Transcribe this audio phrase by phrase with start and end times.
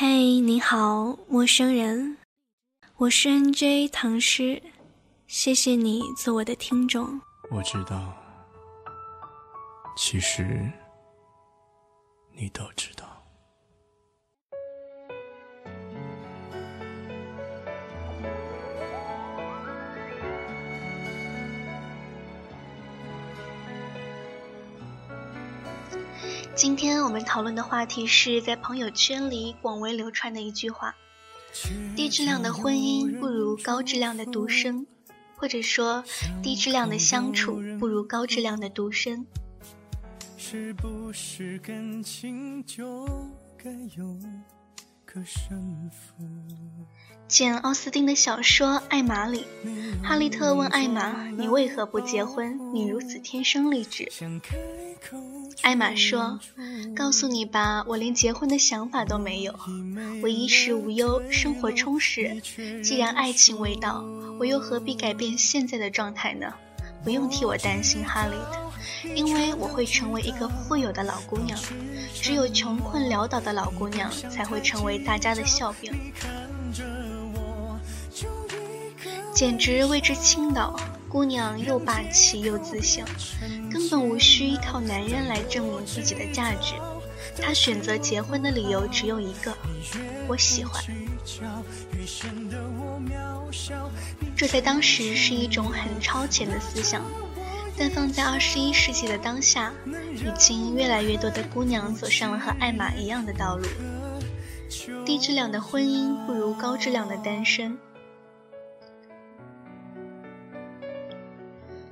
[0.00, 2.18] 嘿，你好，陌生人，
[2.98, 4.62] 我是 NJ 唐诗，
[5.26, 7.20] 谢谢你做我的听众。
[7.50, 8.14] 我知道，
[9.96, 10.70] 其实
[12.32, 13.07] 你都知道。
[26.58, 30.92] 今天我们讨论的话题是在朋友圈里广为流传的一句话：
[31.94, 34.84] 低质量的婚姻不如高质量的独生，
[35.36, 36.02] 或者说
[36.42, 39.24] 低质量的相处不如高质量的独身。
[40.36, 43.06] 是不是感情就
[43.56, 44.18] 该有？
[47.26, 49.44] 简·奥斯汀的小说《艾玛》里，
[50.02, 52.58] 哈利特问艾玛：“你为何不结婚？
[52.72, 54.10] 你如此天生丽质。”
[55.62, 56.40] 艾玛说
[56.96, 59.54] ：“告诉你吧，我连结婚的想法都没有。
[60.22, 62.40] 我衣食无忧，生活充实。
[62.82, 64.02] 既然爱情未到，
[64.38, 66.54] 我又何必改变现在的状态呢？
[67.04, 68.67] 不用替我担心，哈利特，
[69.14, 71.58] 因为我会成为一个富有的老姑娘。
[72.14, 75.92] 只有穷困潦倒的老姑娘才会成为大家的笑柄，
[79.34, 80.78] 简直为之倾倒。”
[81.08, 83.02] 姑娘又霸气又自信，
[83.72, 86.74] 根本无需依靠男人来证明自己的价值。
[87.40, 89.56] 她选择结婚的理由只有一个：
[90.26, 90.84] 我喜欢。
[94.36, 97.02] 这在当时是一种很超前的思想，
[97.78, 103.64] 但放在二十一世纪的当下，已经越来越多的姑娘走上了和艾玛一样的道路。
[105.06, 107.78] 低质量的婚姻不如高质量的单身。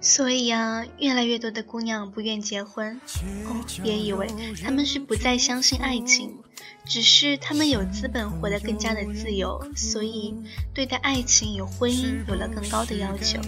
[0.00, 3.00] 所以啊，越来越多的姑娘不愿结婚。
[3.46, 4.28] 哦，别以为
[4.62, 6.36] 他们是不再相信爱情，
[6.84, 10.34] 只是他们有资本活得更加的自由，所以
[10.74, 13.40] 对待爱情有婚姻有了更高的要求。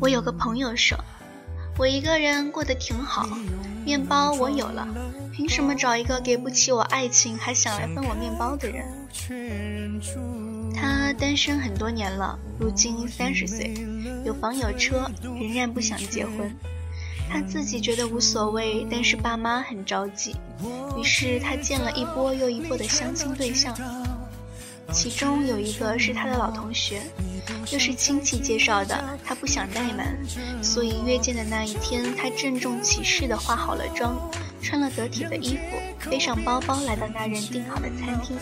[0.00, 0.98] 我有个朋友说，
[1.76, 3.28] 我一个人过得挺好，
[3.84, 4.88] 面包我有了，
[5.32, 8.86] 凭什么找一个给不起我爱情还想来分我面包的人？
[10.74, 13.74] 他单身很多年了，如今三十岁，
[14.24, 16.56] 有房有车，仍然不想结婚。
[17.28, 20.34] 他自己觉得无所谓，但是爸妈很着急，
[20.98, 23.76] 于是他见了一波又一波的相亲对象，
[24.92, 27.00] 其中有一个是他的老同学，
[27.72, 29.18] 又是亲戚介绍的。
[29.24, 30.16] 他不想怠慢，
[30.62, 34.16] 所以约见的那一天，他郑重其事地化好了妆，
[34.60, 38.36] 穿了得体的衣服，背上包包来到那人订好的餐厅。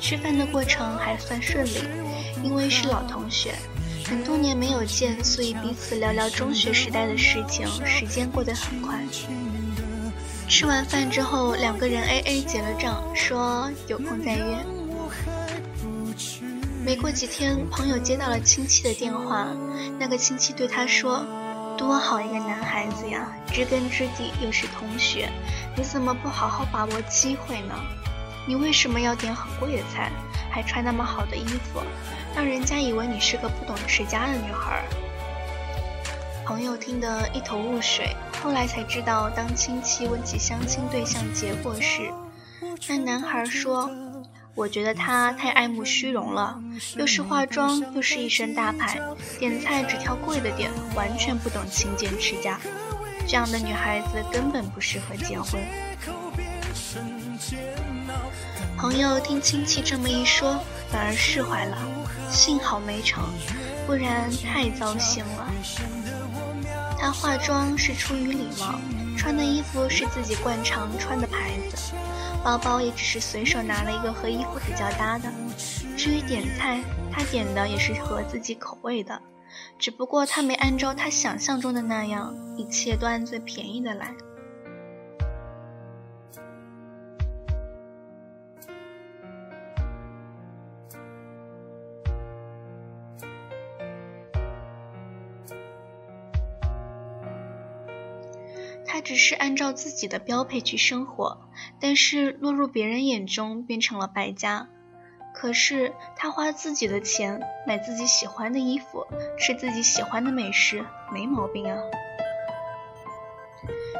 [0.00, 1.82] 吃饭的过程还算顺利，
[2.42, 3.54] 因为是老同学，
[4.04, 8.98] 很多年没有见，所以彼此聊聊中学时代的事情，时间过得很快。
[10.48, 14.77] 吃完饭之后，两个人 A A 结了账，说有空再约。
[16.88, 19.46] 没过几天，朋友接到了亲戚的电话，
[19.98, 21.22] 那个亲戚对他说
[21.76, 25.28] ：“多好一个男孩子呀，知根知底，又是同学，
[25.76, 27.74] 你怎么不好好把握机会呢？”
[28.48, 30.10] 你为什么要点很贵的菜，
[30.50, 31.82] 还穿那么好的衣服，
[32.34, 34.82] 让人家以为你是个不懂持家的女孩？
[36.46, 42.10] 朋友听得一头雾水，后来才知道，当亲戚问起相亲对象结果时，
[42.88, 43.90] 那男孩说
[44.58, 46.60] ：“我觉得他太爱慕虚荣了，
[46.96, 49.00] 又是化妆，又是一身大牌，
[49.38, 52.58] 点菜只挑贵的点，完全不懂勤俭持家，
[53.24, 55.62] 这样的女孩子根本不适合结婚。”
[58.76, 60.58] 朋友听亲戚这么一说，
[60.90, 61.78] 反而释怀了，
[62.28, 63.22] 幸好没成，
[63.86, 65.48] 不然太糟心了。
[66.98, 68.74] 她化妆是出于礼貌，
[69.16, 71.94] 穿的衣服是自己惯常穿的牌子，
[72.48, 75.30] 包包也只是随手拿了一个和衣服比较搭的。
[75.98, 76.80] 至于点菜，
[77.12, 79.20] 他点的也是合自己口味的，
[79.78, 84.14] 只不过他没按照他想象中的那样，一切都按最便宜的来。
[99.08, 101.48] 只是按照自己的标配去生活，
[101.80, 104.68] 但是落入别人眼中变成了败家。
[105.34, 109.06] 可是他花自己的钱买自己喜欢的衣服，
[109.38, 111.78] 吃自己喜欢的美食，没毛病啊。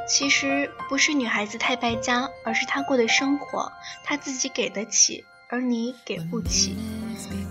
[0.07, 3.73] 其实不是女孩子太败家，而是她过的生活，
[4.05, 6.77] 她自己给得起，而你给不起。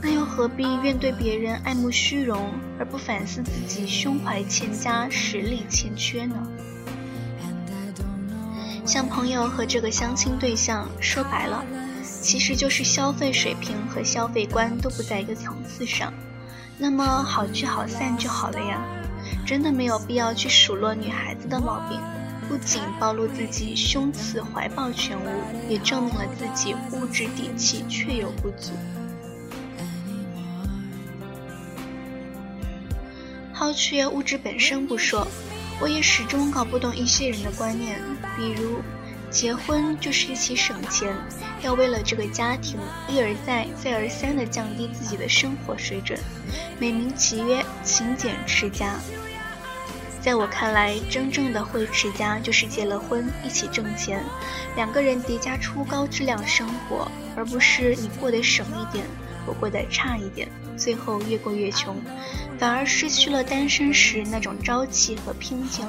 [0.04, 6.48] 那又何必怨对别人爱慕虚荣，而不反思自己胸怀欠佳，实力欠缺呢？
[8.88, 11.62] 像朋友和这个相亲对象，说白了，
[12.22, 16.14] 其实就是消费水平和消费观都不在一个层次上。
[16.78, 18.82] 那么好聚好散就好了呀，
[19.46, 22.00] 真的没有必要去数落女孩子的毛病。
[22.48, 28.72] 不仅暴露自己胸次怀抱全无，也证明了自己物质底气确有不足。
[33.54, 35.28] 抛却物质本身不说，
[35.80, 38.00] 我也始终搞不懂一些人的观念，
[38.36, 38.82] 比如
[39.30, 41.16] 结婚就是一起省钱，
[41.62, 46.20] 要为了这个家庭一而再再而三的降低自己的生活水准，
[46.80, 48.96] 美名其曰勤俭持家。
[50.20, 54.24] 在我看来，真正的会持家就是结了婚一起挣钱，
[54.76, 59.06] 两个人叠加出高质量生活，而不是你过得省一点，
[59.48, 61.96] 我过得差一点，最后越过越穷，
[62.60, 65.86] 反而失去了单身时那种朝气和拼劲。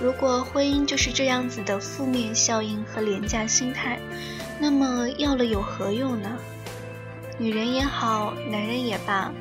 [0.00, 3.98] 如果婚姻就是这样子的负面效应和廉价心态，
[4.60, 6.30] 那么要了有何用呢？
[7.36, 9.32] 女人也好，男人也罢，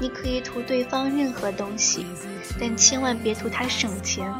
[0.00, 2.06] 你可以图对方任何东西，
[2.58, 4.32] 但千万别图他省钱。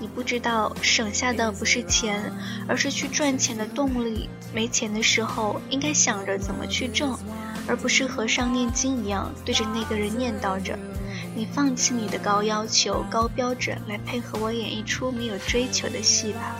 [0.00, 2.32] 你不知道，省下的不是钱，
[2.68, 4.28] 而是去赚钱的动力。
[4.54, 7.18] 没钱的时候，应该想着怎么去挣，
[7.66, 10.78] 而不是和尚念经一样对着那个人念叨着
[11.34, 16.56] ：“你放弃你的高要求、高标准，来配合我演一出没有追求的戏吧。”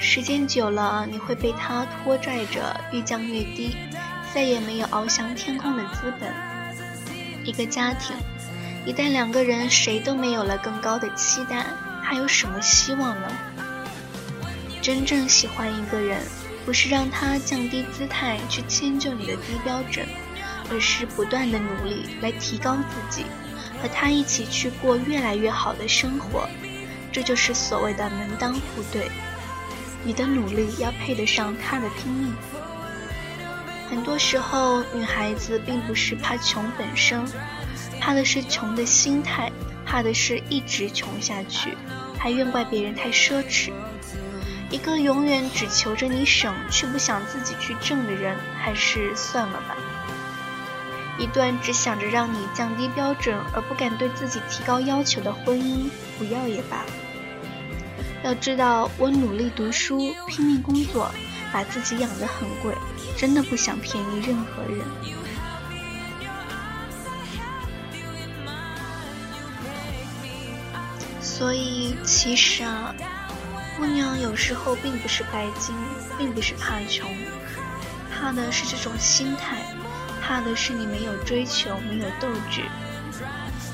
[0.00, 3.76] 时间久了，你会被他拖拽着越降越低，
[4.34, 6.32] 再也没有翱翔天空的资本。
[7.44, 8.14] 一个家庭，
[8.88, 11.62] 一旦两个人谁都没有了更高的期待，
[12.02, 13.28] 还有什么希望呢？
[14.80, 16.22] 真正喜欢一个人，
[16.64, 20.06] 不是让他降低姿态去迁就你的低标准，
[20.70, 23.26] 而是不断的努力来提高自己，
[23.82, 26.48] 和他一起去过越来越好的生活。
[27.12, 29.10] 这就是所谓的门当户对。
[30.02, 32.34] 你的努力要配得上他的拼命。
[33.90, 37.22] 很多时候，女孩子并不是怕穷本身，
[38.08, 39.52] 怕的是穷的心态，
[39.84, 41.76] 怕的是一直穷下去，
[42.18, 43.70] 还怨怪别人太奢侈。
[44.70, 49.76] 一个永远只求着你省，却不想自己去挣的人，还是算了吧。
[51.18, 56.86] 一段只想着让你降低标准，而不敢对自己提高要求的婚姻，不要也罢。
[58.24, 61.10] 要知道，我努力读书，拼命工作，
[61.52, 62.74] 把自己养得很贵，
[63.18, 64.80] 真的不想便宜任何人。
[71.38, 72.92] 所以，其实啊，
[73.76, 75.72] 姑娘有时候并不是拜金，
[76.18, 77.08] 并不是怕穷，
[78.12, 79.62] 怕的是这种心态，
[80.20, 82.62] 怕的是你没有追求，没有斗志。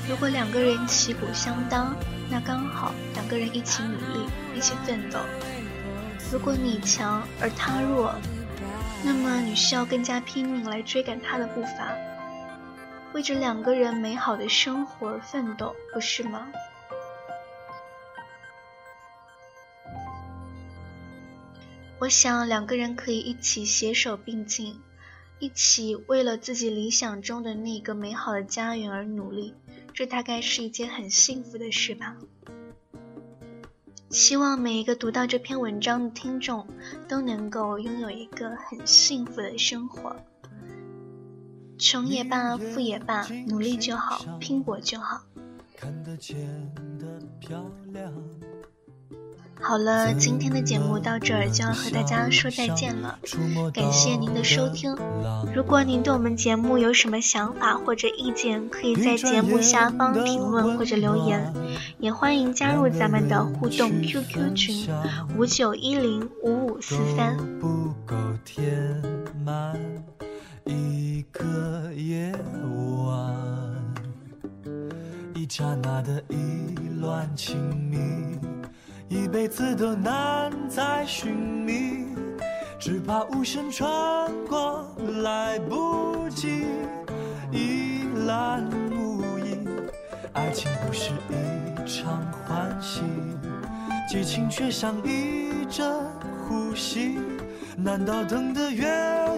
[0.07, 1.95] 如果两个人旗鼓相当。
[2.27, 5.19] 那刚好两个人一起努力，一起奋斗。
[6.31, 8.15] 如果你强而他弱，
[9.03, 11.93] 那么你需要更加拼命来追赶他的步伐，
[13.13, 16.47] 为着两个人美好的生活而奋斗，不是吗？
[21.99, 24.79] 我想两个人可以一起携手并进，
[25.39, 29.53] 一起为了自己理想中的那个美好的家园而努力。
[29.93, 32.17] 这大概是一件很幸福的事吧。
[34.09, 36.67] 希望每一个读到这篇文章的听众
[37.07, 40.15] 都能够拥有一个很幸福的生活。
[41.77, 45.21] 穷也罢，富也罢，努力就好，拼搏就好。
[45.77, 46.37] 看得见
[46.99, 48.13] 的漂亮。
[49.61, 53.17] 好了，今天的节目到这儿就要和大家说再见了，
[53.73, 54.95] 感谢您的收听。
[55.55, 61.51] 如果您对我们节目有什么想法或者意见，可以在节目下方评论或者留言，
[61.97, 64.87] 也欢迎加入咱们的互动 QQ 群
[65.35, 67.35] 五九一零五五四三。
[75.33, 76.35] 一刹那的意
[76.99, 77.57] 乱情
[77.89, 77.97] 迷。
[79.15, 82.05] 一辈子都难再寻觅，
[82.77, 84.85] 只怕无声穿过
[85.23, 86.65] 来不及，
[87.49, 89.57] 一览无遗。
[90.33, 93.03] 爱情不是一场欢喜，
[94.09, 95.89] 激情却像一阵
[96.45, 97.17] 呼吸。
[97.77, 98.85] 难道等得越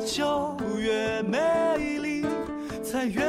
[0.07, 2.25] 久越美丽，
[2.83, 3.21] 才越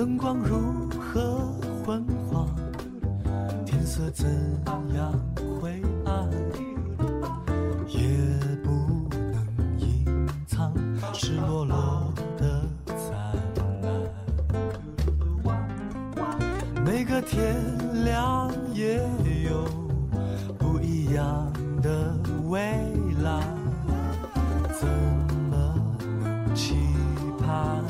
[0.00, 1.52] 灯光如何
[1.84, 2.48] 昏黄，
[3.66, 4.26] 天色怎
[4.96, 5.12] 样
[5.60, 6.26] 灰暗，
[7.86, 8.08] 也
[8.64, 8.70] 不
[9.10, 9.36] 能
[9.78, 10.72] 隐藏
[11.12, 13.12] 赤裸裸的灿
[13.82, 13.92] 烂。
[16.82, 17.62] 每个天
[18.02, 19.02] 亮也
[19.50, 19.68] 有
[20.58, 21.52] 不一样
[21.82, 22.16] 的
[22.48, 22.58] 未
[23.22, 23.38] 来，
[24.80, 24.88] 怎
[25.50, 25.74] 么
[26.22, 26.74] 能期
[27.38, 27.84] 盼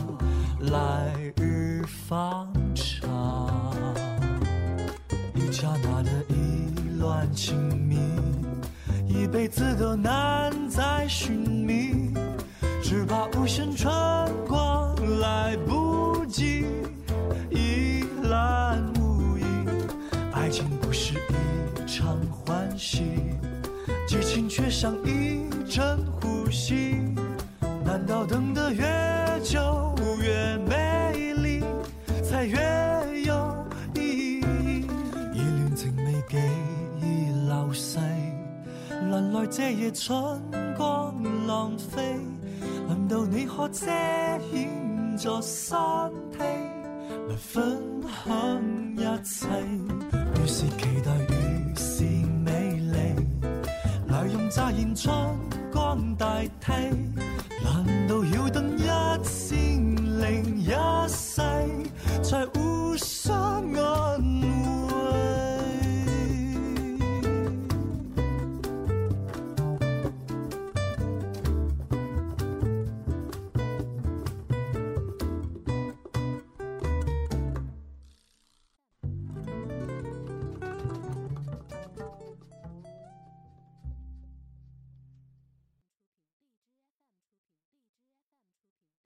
[0.73, 3.75] 来日方长？
[5.35, 7.57] 一刹那的意乱情
[7.87, 7.99] 迷，
[9.07, 12.13] 一辈子都难再寻觅，
[12.83, 13.93] 只怕无限春
[14.47, 16.67] 光来不及
[17.51, 19.45] 一览无遗。
[20.33, 23.03] 爱情不是一场欢喜，
[24.07, 26.97] 激情却像一阵呼吸。
[27.85, 28.85] 难道等得越
[29.43, 29.95] 久
[39.51, 40.15] 借夜春
[40.77, 41.13] 光
[41.45, 42.17] 浪费
[42.87, 43.85] 难道你可遮
[44.53, 45.77] 掩着身
[46.31, 48.63] 体来分享
[48.95, 49.49] 一切
[50.37, 52.05] 越是期待越是
[52.45, 53.17] 美丽
[54.07, 55.13] 来用乍现春
[55.73, 56.73] 光代替
[57.65, 58.85] 难道要等一
[59.25, 60.71] 千零一
[61.09, 61.43] 世
[62.23, 62.47] 才